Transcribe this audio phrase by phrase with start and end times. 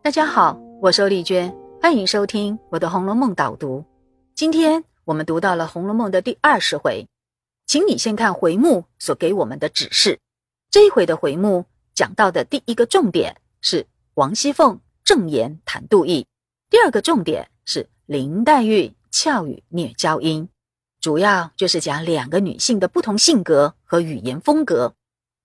[0.00, 3.84] 大家好，我是丽娟，欢迎收听我的《红楼梦》导读。
[4.36, 7.08] 今天我们读到了《红楼梦》的第二十回，
[7.66, 10.20] 请你先看回目所给我们的指示。
[10.70, 11.64] 这一回的回目
[11.96, 13.84] 讲到的第一个重点是
[14.14, 16.28] 王熙凤正言谈杜毅，
[16.70, 20.48] 第二个重点是林黛玉俏语虐娇音，
[21.00, 24.94] 主要就是讲两个女性的不同性格和语言风格。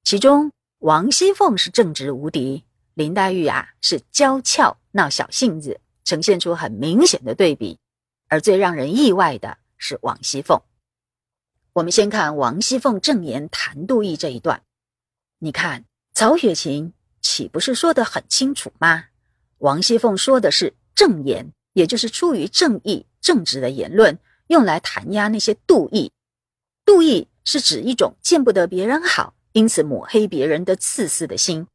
[0.04, 0.52] 其中
[0.84, 2.66] 王熙凤是正直无敌。
[2.94, 7.80] 林黛玉啊，是娇俏闹小性子，呈现出很明显的对比。
[8.28, 10.62] 而最让人意外的是王熙凤。
[11.72, 14.62] 我们先看王熙凤正言谈杜毅这一段。
[15.40, 16.92] 你看曹雪芹
[17.22, 19.06] 岂不是说得很清楚吗？
[19.60, 26.12] 王熙凤说的是正言，也就是出于正义、正直的言论，用来弹压那些妒意。
[26.86, 31.68] 妒意是指一种见不得别人好，因此抹黑别人的自私的心。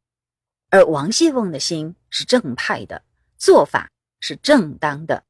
[0.70, 3.02] 而王熙凤的心是正派的，
[3.38, 5.24] 做法是正当的，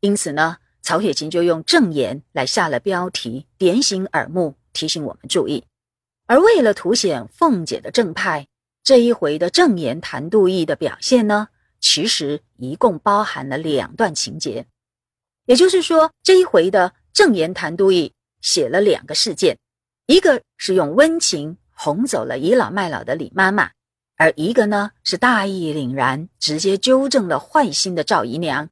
[0.00, 5.64] 因此呢，曹雪芹就用正言来下了标题，点醒耳目，提醒我们注意。
[6.26, 8.46] 而为了凸显凤姐的正派，
[8.84, 11.48] 这一回的正言谈杜毅的表现呢，
[11.80, 14.66] 其实一共包含了两段情节，
[15.46, 19.56] 也就是说，这一回的正言谈杜毅写了两个事件，
[20.06, 23.72] 一个是用温情哄走了倚老卖老的李妈妈。
[24.16, 28.68] 而一个呢，是大义凛然，直接纠正了坏心的赵姨娘。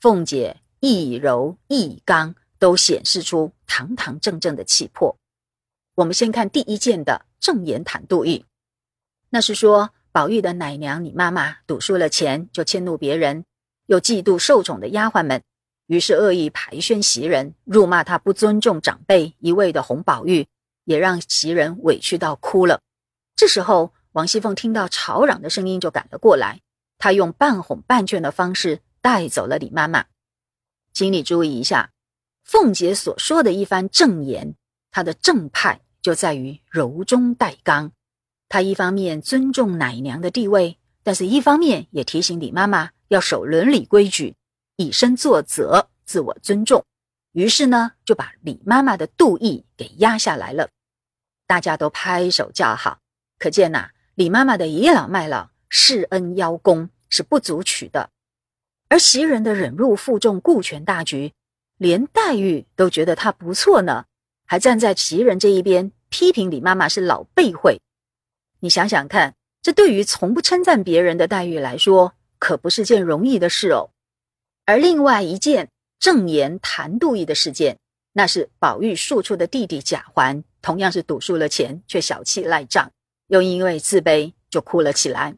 [0.00, 5.16] 凤姐一柔一刚，都显示出堂堂正正的气魄。
[5.96, 8.44] 我们先看第一件的正言谈杜玉，
[9.30, 13.44] 那是说宝玉的奶娘李妈妈赌输了钱，就迁怒别人，
[13.86, 15.42] 又嫉妒受宠的丫鬟们，
[15.88, 20.46] 于是恶意排宣袭人，辱骂她不尊重长辈，一味的哄宝玉，
[20.84, 22.80] 也让袭人委屈到哭了。
[23.36, 23.92] 这时候。
[24.14, 26.60] 王熙凤听到吵嚷的声音，就赶了过来。
[26.98, 30.04] 她用半哄半劝的方式带走了李妈妈。
[30.92, 31.90] 请你注意一下，
[32.44, 34.54] 凤姐所说的一番正言，
[34.92, 37.90] 她的正派就在于柔中带刚。
[38.48, 44.36] 她一方面尊重奶娘的地位，但是一方面也提醒李妈妈要守伦理规矩，
[44.76, 46.84] 以身作则，自我尊重。
[47.32, 50.68] 于是呢，就把李妈妈的妒意给压下来了。
[51.54, 52.98] 大家都拍手叫好，
[53.38, 53.90] 可见呐。
[54.16, 58.10] 李妈妈的倚老卖老、施恩邀功是不足取的，
[58.88, 61.32] 而袭人的忍辱负重、顾全大局，
[61.76, 64.06] 连黛玉都觉得她不错呢，
[64.44, 67.80] 还站在袭人这一边批评李妈妈是老背会。
[68.58, 73.90] 你想想看，这对于从不称赞别人的黛玉来说，可不是件容易的事哦。
[74.64, 75.68] 而另外一件
[76.00, 77.78] 正言谈杜毅的事件，
[78.12, 82.90] 那是宝玉庶出的弟弟贾环，同样是赌输了钱，却小气赖账。
[83.26, 85.34] 又因为自卑，就哭了起来。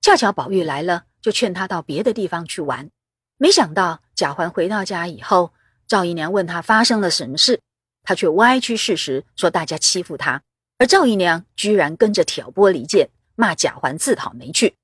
[0.00, 2.88] 恰巧宝玉来了，就劝他到别的地方去玩。
[3.36, 5.52] 没想到贾环回到家以后，
[5.88, 7.60] 赵姨娘问他发生了什么事，
[8.04, 10.40] 他却歪曲事实，说大家欺负他。
[10.78, 14.76] 而赵姨娘居然跟着挑拨离间，骂贾环自讨没趣。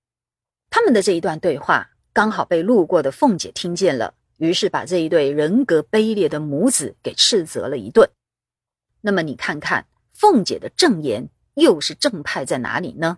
[0.69, 8.11] 他们的这一段对话刚好被路过的凤姐听见了，于是把这一对人格卑劣的母子给斥责了一顿。
[9.07, 11.31] 那么你看看凤姐的正言。
[11.57, 13.17] 又是正派在哪里呢？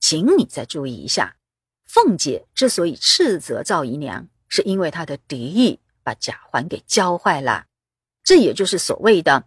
[0.00, 1.36] 请你再注意一下，
[1.84, 7.66] 凤姐之所以斥责赵姨娘，是因为她的敌意把贾环给教坏了。
[8.24, 9.44] 这也就是所谓的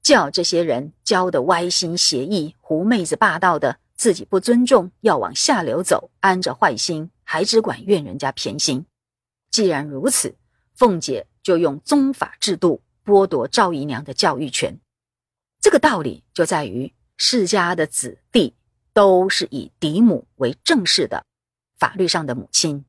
[0.00, 8.86] 叫这些人教的歪心邪意、狐妹子霸道的，自己不尊重，要往下流走，安着坏心，还只管怨人家偏心。
[9.50, 10.36] 既然如此，
[10.76, 14.78] 凤姐就用宗法制度剥夺赵姨娘的教育权。
[15.62, 16.92] 这个道理就在于。
[17.24, 18.52] 世家的子弟
[18.92, 21.24] 都是以嫡母为正式的
[21.78, 22.84] 法律上的母亲，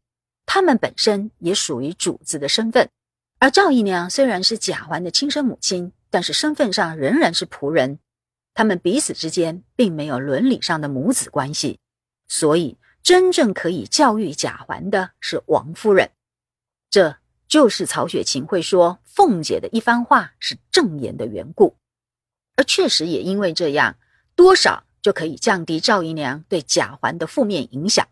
[0.48, 2.90] 他们本身也属于主子的身份。
[3.38, 8.00] 而赵姨娘虽然是贾环的亲生母亲，但是身份上仍然是仆人。
[8.56, 11.78] 他们彼此之间并没有伦理上的母子关系，
[12.28, 16.10] 所以真正可以教育贾环的是王夫人。
[16.90, 17.18] 这
[17.48, 21.76] 就是曹雪芹会说凤姐的一番话是正言的缘故。
[22.56, 23.96] 而确实也因为这样。
[24.36, 28.08] 多少就可以降低赵姨娘对贾环的负面影响。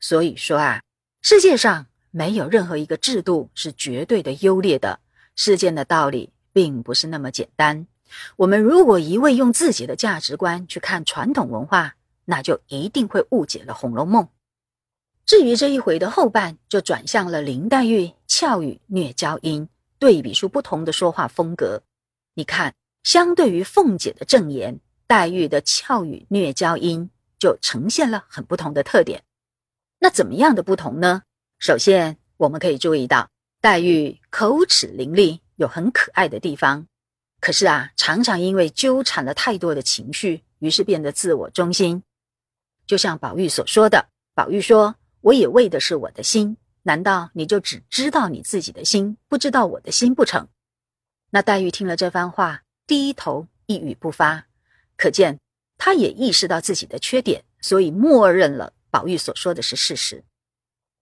[0.00, 0.82] 所以说啊，
[1.22, 5.00] 世界上没有任何一个制度是绝对的优劣的。
[5.36, 7.86] 世间的道理并不是那么简单。
[8.36, 14.24] 我们如果一味用自己的价值观去看传统文化，那就一定会误解了《红楼梦》。
[15.24, 19.68] 至于这一回的后半，就转向了林黛玉俏语虐娇音，
[19.98, 21.82] 对比出不同的说话风格。
[22.34, 24.80] 你看，相对于凤姐的正言。
[25.06, 29.24] 黛玉的俏语虐娇音，就呈现了很不同的特点。
[29.98, 31.24] 那怎么样的不同呢？
[31.58, 33.28] 首先，我们可以注意到
[33.60, 36.86] 黛玉口齿伶俐，有很可爱的地方。
[37.40, 42.04] 可是啊，常常因为纠缠了太多的情绪，于是变得自我中心。
[42.86, 50.46] 就像宝玉所说的，宝玉说：“我也为的是我的心，难道你就只知道你自己的心，不知道我的心不成？”
[51.30, 54.48] 那黛玉听了这番话，低头一语不发，
[54.96, 55.38] 可见
[55.78, 60.24] 他也意识到自己的缺点，所以默认了宝玉所说的是事实。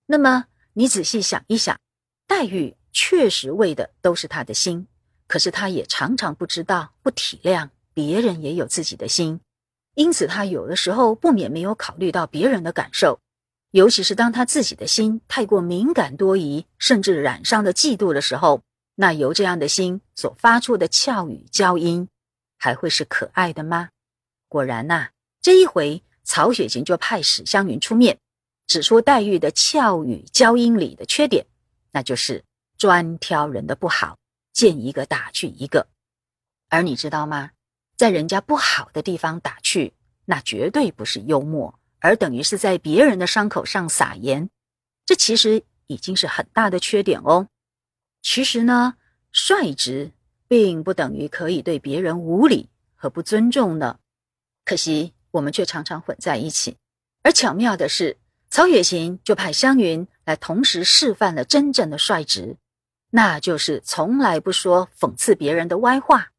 [0.05, 0.45] 那么
[0.75, 1.81] 你仔细想一想，
[2.27, 4.87] 黛玉确实为的都是他的心。
[5.27, 9.41] 可是他也常常不知道、不体谅别人也有自己的心，
[9.95, 13.19] 因此他有的时候不免没有考虑到别人的感受，
[13.71, 18.61] 尤其是当他自己的心太过敏感多疑，甚至染上了嫉妒的时候，
[19.01, 22.09] 那由这样的心所发出的俏语娇音，
[22.59, 23.91] 还会是可爱的吗？
[24.49, 25.11] 果然呐，
[25.41, 28.19] 这一回曹雪芹就派史湘云出面，
[28.67, 31.47] 指出黛玉的俏语娇音里的缺点，
[31.93, 32.45] 那就是
[32.77, 34.19] 专挑人的不好。
[34.53, 35.87] 见一个打去一个，
[36.69, 37.53] 而你知道吗？
[37.97, 44.51] 在人家不好的地方打去，那绝对不是幽默，而等于是在别人的伤口上撒盐。
[45.07, 47.47] 这其实已经是很大的缺点哦。
[48.23, 48.97] 其实呢，
[49.33, 50.13] 率直
[50.47, 53.99] 并不等于可以对别人无礼和不尊重呢。
[54.65, 56.77] 可惜我们却常常混在一起。
[57.23, 58.17] 而巧妙的是，
[58.51, 62.57] 曹雪芹就派湘云来同时示范了真正的率直。
[63.11, 66.31] 那就是从来不说讽刺别人的歪话，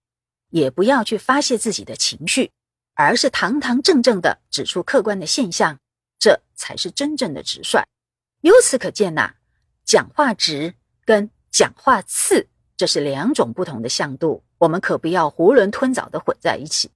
[0.49, 2.51] 也不要去发泄自己的情绪，
[2.93, 5.79] 而是堂堂正正的指出客观的现象，
[6.19, 7.83] 这才是真正的直率。
[8.41, 9.33] 由此可见呐，
[9.83, 12.47] 讲话直跟讲话刺，
[12.77, 16.89] 这是两种不同的向度，我们可不要囫囵吞枣的混在一起。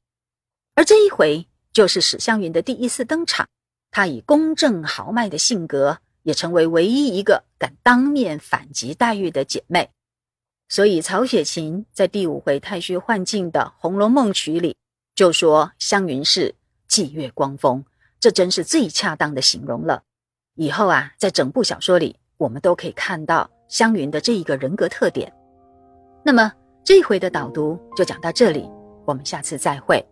[0.75, 3.47] 而这一回就是史湘云的第一次登场，
[3.91, 5.99] 她以公正豪迈的性格。
[6.23, 9.91] 也成为唯一一个敢当面反击黛玉的姐妹，
[10.69, 14.77] 所以曹雪芹在第五回太虚幻境的《红楼梦》曲里
[15.15, 16.55] 就说湘云是
[16.87, 17.83] 霁月光风，
[18.21, 20.03] 这真是最恰当的形容了。
[20.55, 25.31] 以后啊，在整部小说里，我们都可以看到湘云的这一个人格特点。
[26.23, 26.51] 那么
[26.83, 28.69] 这回的导读就讲到这里，
[29.05, 30.03] 我们下次再会。